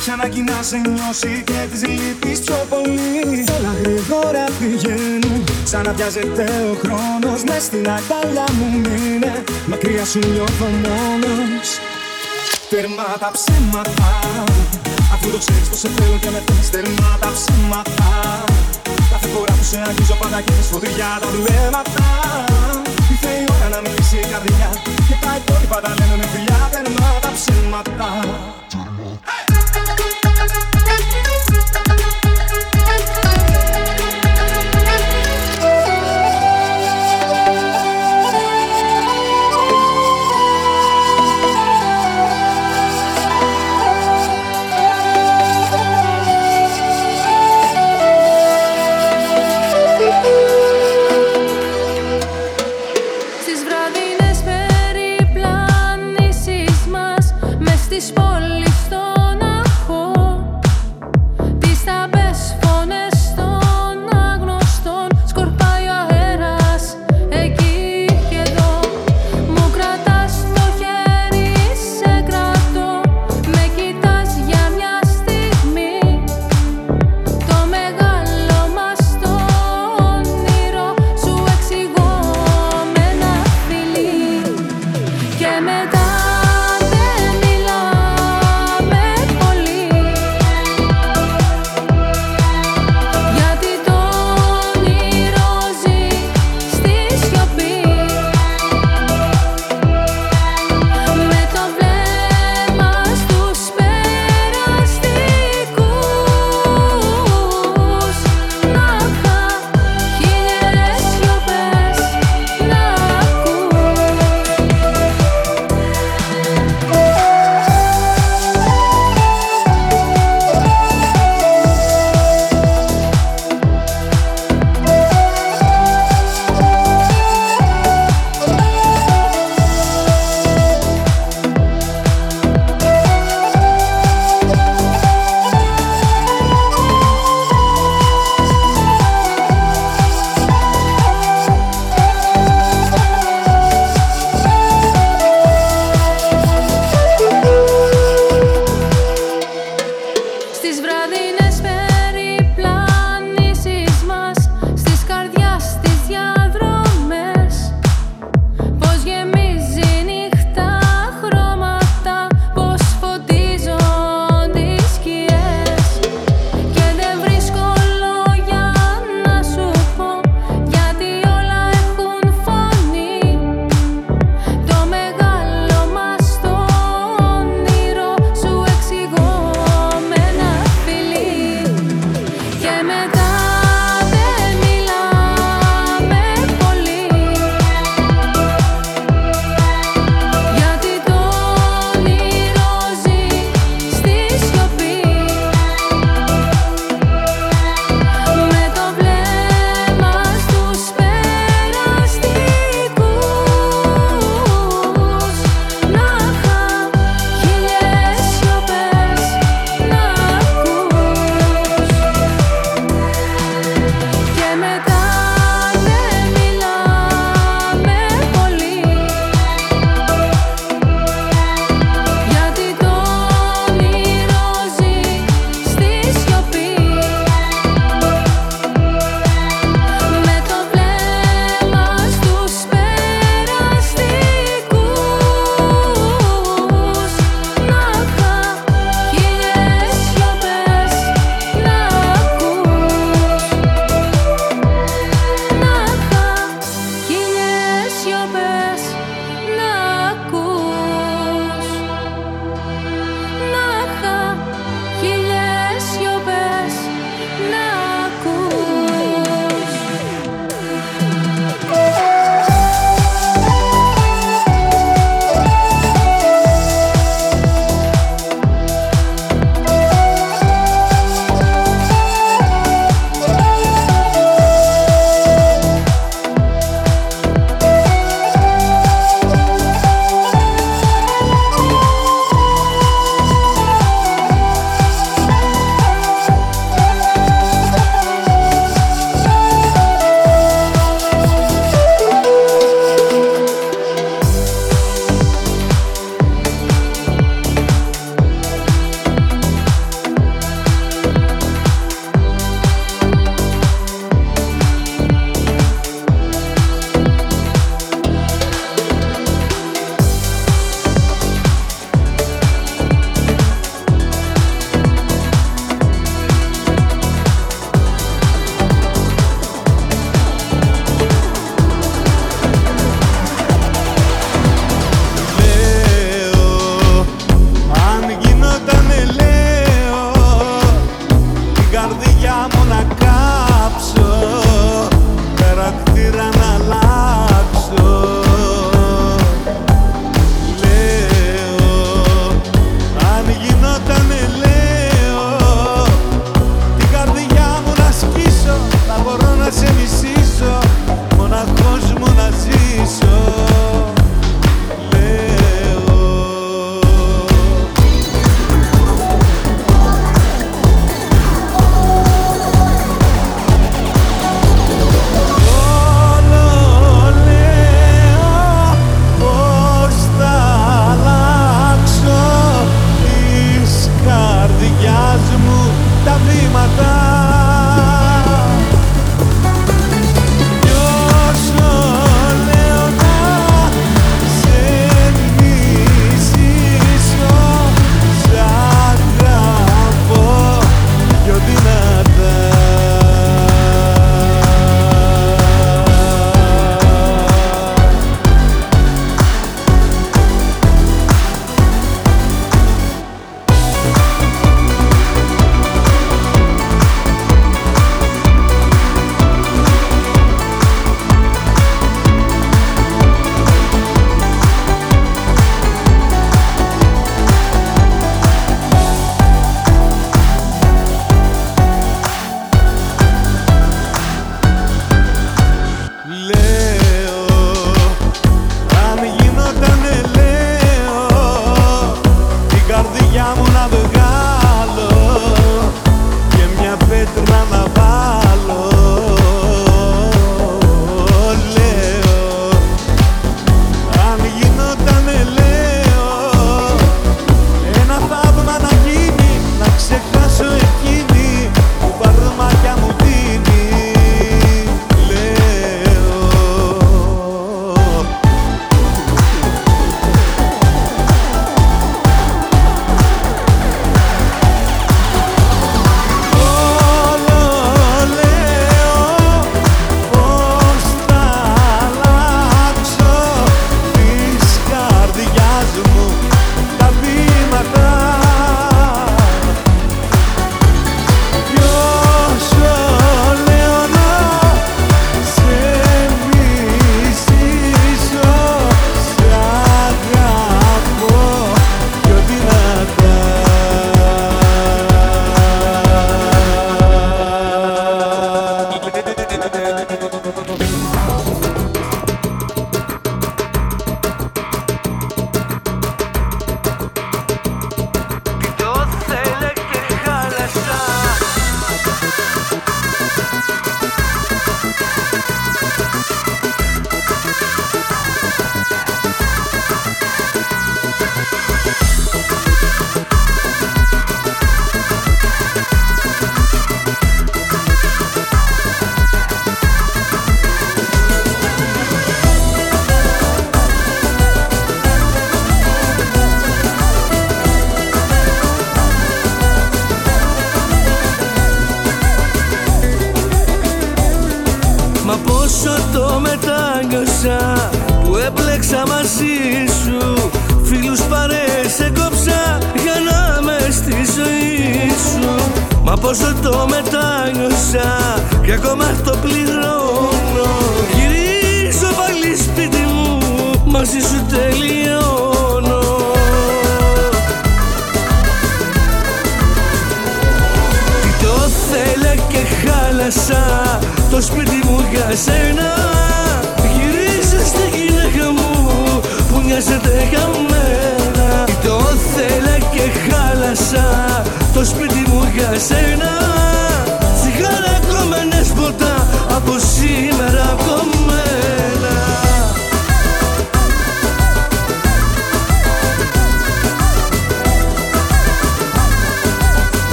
Έχει 0.00 0.10
ανάγκη 0.10 0.42
να 0.42 0.58
σε 0.62 0.76
νιώσει 0.76 1.32
και 1.48 1.60
της 1.70 1.82
λείπεις 1.88 2.38
πιο 2.44 2.58
πολύ. 2.72 3.44
Όλα 3.56 3.72
γρήγορα 3.80 4.44
πηγαίνουν 4.58 5.40
σαν 5.70 5.82
να 5.86 5.92
βιάζεται 5.92 6.46
ο 6.70 6.74
χρόνος. 6.82 7.40
Μες 7.48 7.62
στην 7.68 7.86
αγκαλιά 7.96 8.46
μου 8.56 8.68
μείνε 8.84 9.34
μακριά 9.70 10.04
σου 10.10 10.20
νιώθω 10.32 10.68
μόνος. 10.84 11.68
Τέρμα 12.70 13.08
τα 13.22 13.30
ψέματα 13.36 14.10
Αφού 15.14 15.26
το 15.34 15.38
ξέρεις 15.44 15.68
πως 15.70 15.78
σε 15.82 15.88
θέλω 15.96 16.18
και 16.22 16.30
με 16.34 16.40
θέλεις 16.46 16.70
Τέρμα 16.74 17.10
τα 17.22 17.30
ψέματα 17.36 18.10
Κάθε 19.12 19.28
φορά 19.32 19.52
που 19.58 19.64
σε 19.70 19.78
αγγίζω 19.88 20.16
πάντα 20.20 20.40
και 20.46 20.52
φωτιά 20.70 21.10
τα 21.22 21.28
βλέμματα. 21.34 22.06
Ήρθε 23.12 23.32
η 23.42 23.44
ώρα 23.54 23.68
να 23.74 23.78
μιλήσει 23.84 24.16
η 24.24 24.26
καρδιά 24.32 24.70
Και 25.08 25.16
τα 25.24 25.32
υπόλοιπα 25.40 25.78
τα 25.84 25.90
λέμε 25.98 26.16
με 26.20 26.26
φιλιά. 26.32 26.60
Τέρμα 26.72 27.08
τα 27.24 27.30
ψέματα 27.36 28.08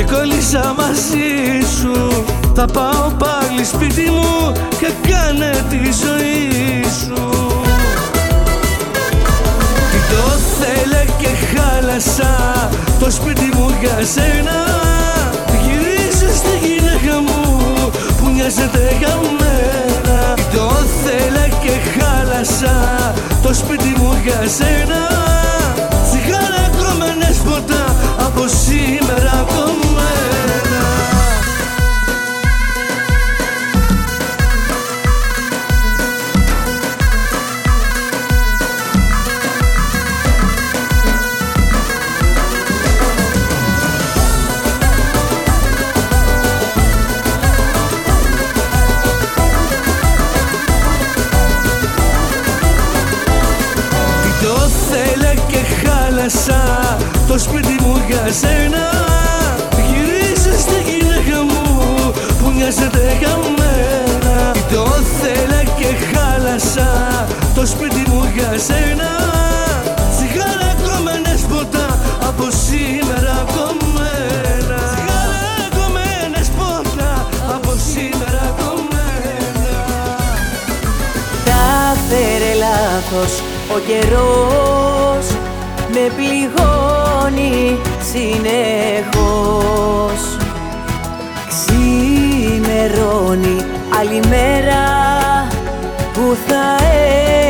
και 0.00 0.12
κόλλησα 0.12 0.74
μαζί 0.76 1.66
σου. 1.78 2.24
Θα 2.54 2.64
πάω 2.72 3.10
πάλι 3.18 3.64
σπίτι 3.64 4.10
μου 4.10 4.52
και 4.80 4.90
κάνε 5.08 5.50
τη 5.70 5.76
ζωή 5.76 6.84
σου. 6.98 7.22
Τι 9.90 9.98
το 10.10 10.24
θέλε 10.58 11.04
και 11.18 11.28
χάλασα. 11.50 12.34
Το 12.98 13.10
σπίτι 13.10 13.50
μου 13.54 13.74
για 13.80 13.98
σένα. 14.14 14.58
Γυρίζα 15.64 16.34
στη 16.36 16.52
γυναίκα 16.66 17.20
μου 17.20 17.42
που 18.18 18.30
μοιάζεται 18.34 18.96
για 18.98 19.14
Τι 20.34 20.56
το 20.56 20.68
θέλε 21.04 21.48
και 21.62 21.74
χάλασα. 21.92 22.76
Το 23.42 23.54
σπίτι 23.54 23.94
μου 23.98 24.16
για 24.24 24.40
σένα. 24.58 25.00
Τσιγάρα 26.10 26.70
κομμενές 26.78 27.36
ποτά 27.36 27.84
από 28.26 28.44
σήμερα 28.48 29.32
ακόμα. 29.40 29.89
σένα 68.66 69.10
Τσιγάρα 70.16 70.70
κομμένες 70.86 71.42
ποτά 71.50 71.88
από 72.28 72.46
σήμερα 72.66 73.36
κομμένα. 73.56 74.80
Τσιγάρα 74.92 75.66
κομμένες 75.78 76.48
ποτά 76.58 77.12
από 77.54 77.72
σήμερα 77.92 78.44
κομμένα. 78.60 79.76
Τα 81.44 81.64
φέρε 82.08 82.52
λάθος 82.64 83.32
ο 83.74 83.76
καιρός 83.86 85.24
με 85.92 86.04
πληγώνει 86.16 87.56
συνεχώς. 88.12 90.20
Ξημερώνει 91.48 93.56
άλλη 94.00 94.20
μέρα 94.28 94.84
που 96.12 96.26
θα 96.46 96.64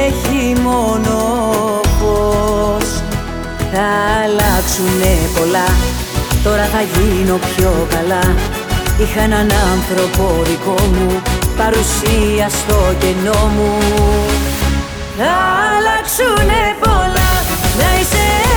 έχει 0.07 0.30
μόνο 0.71 1.81
Θα 3.73 3.89
αλλάξουνε 4.25 5.13
πολλά 5.37 5.69
Τώρα 6.45 6.65
θα 6.73 6.81
γίνω 6.93 7.39
πιο 7.57 7.87
καλά. 7.95 8.35
Είχα 8.99 9.21
έναν 9.21 9.49
άνθρωπο 9.73 10.43
δικό 10.43 10.77
μου 10.93 11.23
Παρουσία 11.57 12.49
στο 12.49 12.95
κενό 12.99 13.51
μου. 13.55 13.71
Θα 15.19 15.33
αλλάξουνε 15.77 16.63
πολλά 16.81 17.31
Να 17.79 18.01
είσαι 18.01 18.50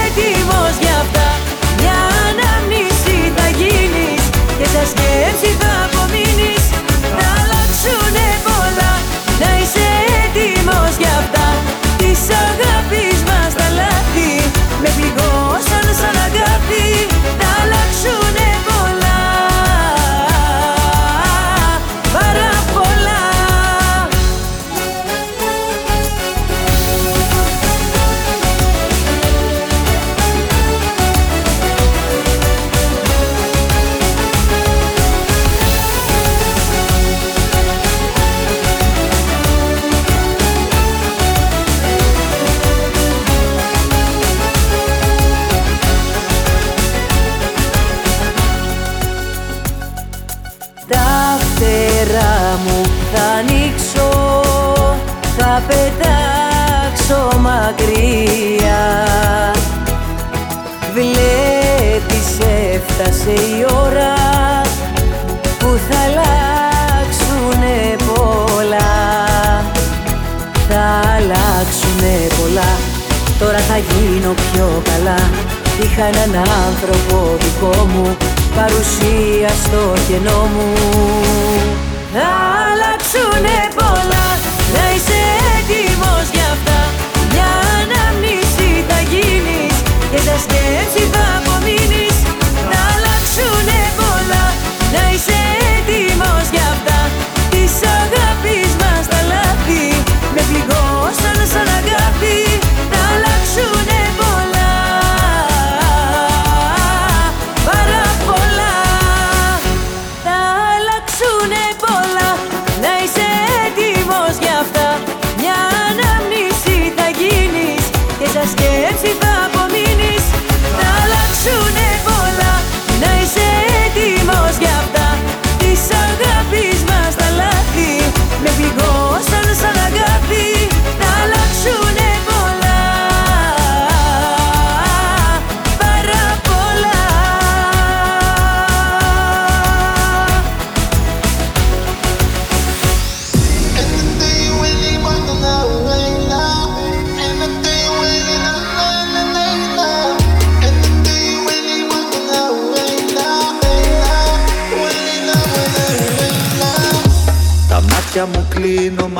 escape 118.44 119.23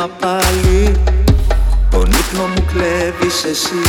μα 0.04 0.10
πάλι 0.20 0.92
Τον 1.90 2.06
ύπνο 2.06 2.48
μου 2.48 2.66
κλέβεις 2.74 3.44
εσύ. 3.44 3.84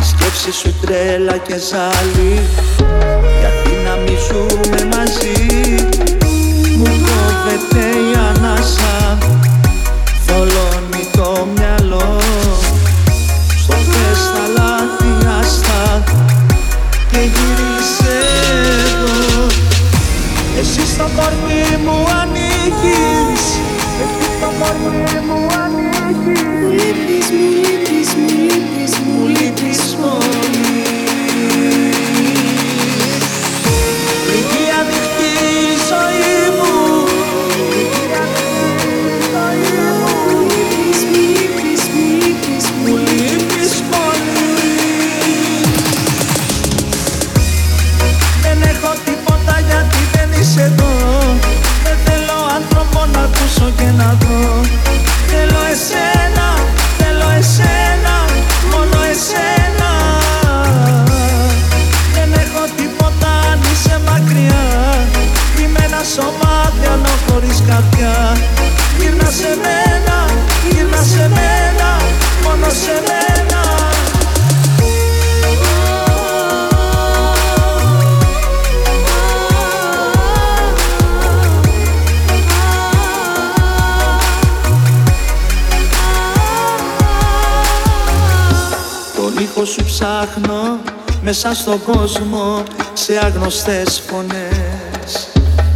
Η 0.00 0.04
σκέψη 0.04 0.52
σου 0.52 0.74
τρέλα 0.80 1.36
και 1.36 1.56
ζάλι 1.58 2.40
Γιατί 3.40 3.70
να 3.84 3.96
μη 3.96 4.16
ζούμε 4.28 4.96
μαζί. 4.96 5.46
Μου 6.76 6.84
κόβεται 6.84 7.86
η 7.88 8.16
ανάσα 8.28 9.17
μέσα 91.30 91.54
στον 91.54 91.82
κόσμο 91.82 92.62
σε 92.92 93.20
άγνωστες 93.24 94.02
φωνές. 94.06 95.28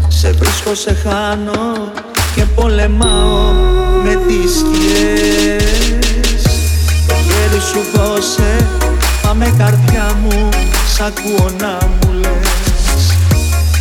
Σε 0.09 0.31
βρίσκω, 0.31 0.75
σε 0.75 0.95
χάνω 0.95 1.93
και 2.35 2.45
πολεμάω 2.45 3.53
με 4.05 4.15
τις 4.27 4.53
σκιές. 4.59 6.43
Το 7.07 7.15
χέρι 7.15 7.61
σου 7.61 7.81
δώσε, 7.95 8.67
πάμε 9.23 9.55
καρδιά 9.59 10.17
μου, 10.23 10.49
σ' 10.95 11.01
ακούω 11.01 11.51
να 11.61 11.79
μου 11.87 12.13
λες. 12.13 13.17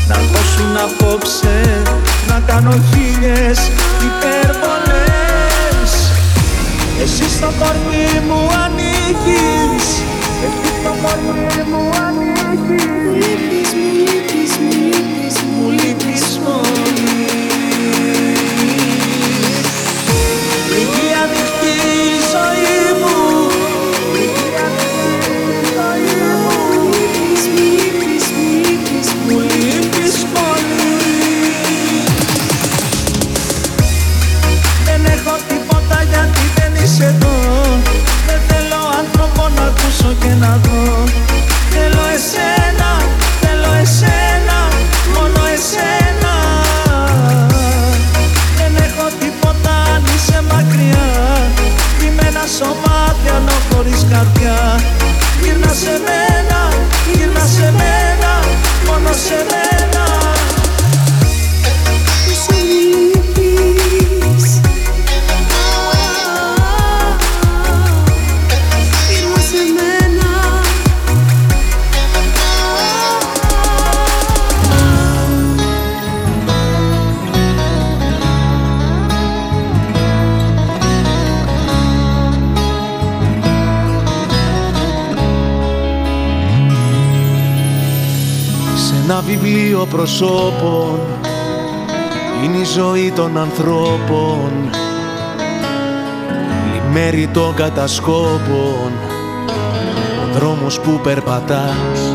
Να 0.08 0.16
δώσουν 0.16 0.78
απόψε, 0.78 1.82
να 2.28 2.44
κάνω 2.46 2.72
χίλιες 2.72 3.60
υπερβολές. 4.08 5.92
Εσύ 7.02 7.30
στο 7.38 7.52
κορμί 7.60 8.28
μου 8.28 8.48
ανοίγεις 8.66 10.02
Εσύ 10.46 10.72
στο 10.80 10.92
κορμί 11.02 11.70
μου 11.70 11.84
ανοίγεις 12.06 12.92
μόνο 59.32 59.61
ένα 89.22 89.30
βιβλίο 89.30 89.86
προσώπων. 89.86 91.00
Είναι 92.44 92.58
η 92.58 92.64
ζωή 92.64 93.12
των 93.12 93.38
ανθρώπων. 93.38 94.52
Η 96.76 96.92
μέρη 96.94 97.28
των 97.34 97.54
κατασκόπων. 97.54 98.92
Ο 100.24 100.34
δρόμος 100.34 100.80
που 100.80 101.00
περπατάς. 101.04 102.14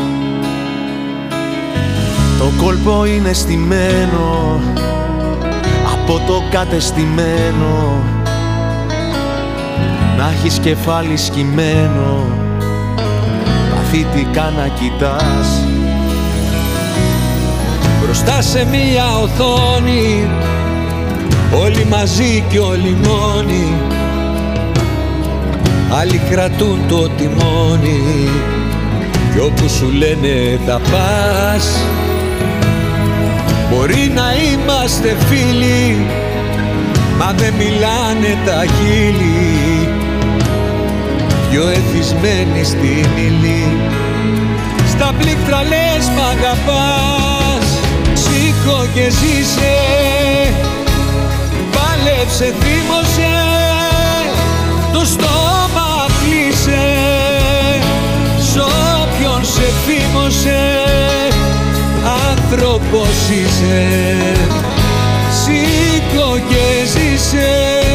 Το 2.39 2.63
κόλπο 2.63 3.05
είναι 3.05 3.33
στημένο. 3.33 4.59
Από 5.93 6.21
το 6.27 6.43
κατεστημένο. 6.51 8.03
Να 10.17 10.29
έχεις 10.29 10.59
κεφάλι 10.59 11.17
σκυμμένο. 11.17 12.25
Παθητικά 13.75 14.53
να 14.57 14.67
κοιτάς 14.67 15.67
Μπροστά 18.01 18.41
σε 18.41 18.67
μία 18.71 19.17
οθόνη 19.17 20.27
Όλοι 21.61 21.85
μαζί 21.85 22.43
και 22.49 22.59
όλοι 22.59 22.97
μόνοι. 23.03 23.73
Άλλοι 25.89 26.21
κρατούν 26.29 26.79
το 26.87 27.09
τιμόνι 27.09 28.29
Κι 29.33 29.39
όπου 29.39 29.69
σου 29.69 29.91
λένε 29.91 30.59
θα 30.65 30.81
πας 30.91 31.77
Μπορεί 33.69 34.11
να 34.15 34.23
είμαστε 34.33 35.15
φίλοι 35.29 36.05
Μα 37.17 37.33
δεν 37.37 37.53
μιλάνε 37.53 38.37
τα 38.45 38.63
χείλη 38.65 39.89
Πιο 41.51 41.67
εθισμένοι 41.67 42.63
στην 42.63 43.07
ύλη. 43.25 43.77
Στα 44.89 45.13
πλήκτρα 45.19 45.61
λες 45.63 46.07
μ' 46.15 46.19
αγαπάς 46.19 47.46
Σήκω 48.67 48.85
και 48.93 49.09
ζήσε. 49.09 49.75
Πάλεψε, 51.71 52.53
θύμωσε. 52.59 53.33
Το 54.93 55.05
στόμα 55.05 56.05
κλείσε. 56.21 56.85
Σ' 58.39 58.57
όποιον 58.57 59.45
σε 59.45 59.71
θύμωσε 59.85 60.83
Άνθρωπος 62.29 63.29
είσαι. 63.29 63.87
Σήκω 65.31 66.37
και 66.49 66.85
ζήσε 66.85 67.86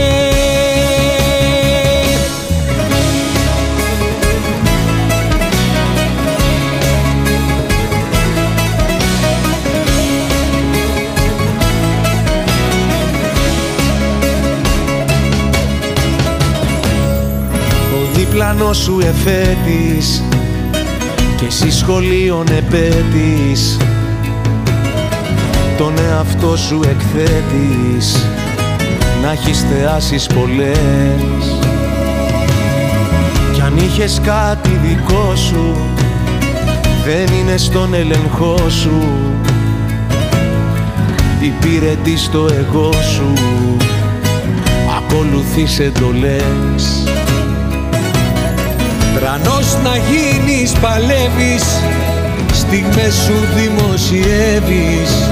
ουρανό 18.62 18.72
σου 18.72 18.98
εφέτης 19.02 20.22
και 21.36 21.44
εσύ 21.44 21.70
σχολείων 21.70 22.46
επέτης. 22.48 23.76
Τον 25.78 25.94
εαυτό 25.98 26.56
σου 26.56 26.80
εκθέτεις 26.84 28.26
να 29.22 29.32
έχεις 29.32 29.64
θεάσεις 29.72 30.26
πολλές. 30.26 31.58
Κι 33.52 33.60
αν 33.60 33.76
είχες 33.76 34.20
κάτι 34.24 34.80
δικό 34.82 35.36
σου 35.36 35.76
δεν 37.04 37.36
είναι 37.40 37.56
στον 37.56 37.94
έλεγχό 37.94 38.68
σου. 38.68 39.02
Υπηρετείς 41.40 42.22
στο 42.22 42.48
εγώ 42.52 42.92
σου. 42.92 43.32
Ακολουθείς 44.96 45.78
εντολές 45.78 47.11
Τρανός 49.22 49.76
να 49.82 49.96
γίνεις 49.96 50.72
παλεύεις 50.72 51.64
Στιγμές 52.52 53.14
σου 53.14 53.34
δημοσιεύεις 53.54 55.30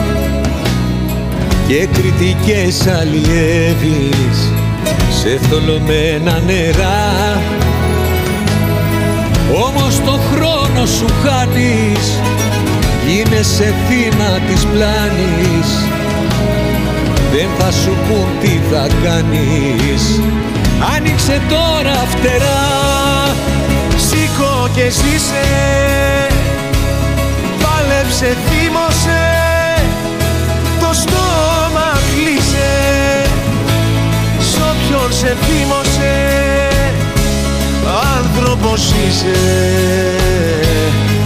Και 1.69 1.87
κριτικές 1.87 2.87
αλλιεύεις. 2.87 4.53
Σε 5.21 5.41
θολωμένα 5.49 6.41
νερά 6.47 7.41
Όμως 9.67 10.01
το 10.05 10.19
χρόνο 10.33 10.87
σου 10.87 11.07
χάνεις 11.25 12.21
Γίνεσαι 13.07 13.75
θύμα 13.89 14.39
της 14.49 14.67
πλάνης. 14.67 15.69
Δεν 17.33 17.49
θα 17.59 17.73
σου 17.73 17.91
πούν 18.09 18.27
τι 18.41 18.61
θα 18.71 18.87
κάνεις. 19.03 20.21
Άνοιξε 20.97 21.41
τώρα 21.49 21.95
φτερά. 21.95 22.71
Σήκω 23.31 23.50
και 24.75 24.91
ζήσε. 24.91 25.45
Πάλεψε, 27.63 28.37
θύμωσε. 28.49 29.23
Το 30.81 30.93
στόμα 30.93 31.93
κλείσε. 32.15 32.73
Σ' 34.39 34.57
όποιον 34.57 35.13
σε 35.13 35.37
θύμωσε 35.41 36.31
Άνθρωπος 38.17 38.93
είσαι. 38.93 39.39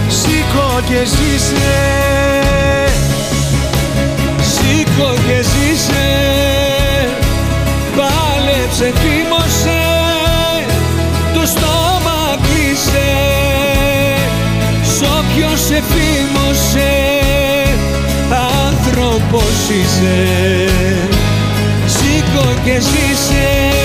Σήκω 0.07 0.79
και 0.87 1.05
ζήσε. 1.05 1.75
Σήκω 4.41 5.13
και 5.27 5.41
ζήσε. 5.41 6.07
Πάλεψε, 7.95 8.93
θύμωσε. 8.99 9.81
Το 11.33 11.45
στόμα 11.45 12.37
κλείσε 12.43 13.34
Σ' 15.35 15.37
όποιον 15.37 15.57
σε 15.57 15.83
θύμωσε 15.89 16.93
Άνθρωπος 18.67 19.69
είσαι. 19.69 20.69
Σήκω 21.85 22.53
και 22.63 22.79
ζήσε 22.79 23.75